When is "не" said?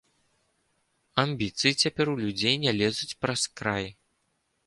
2.65-2.71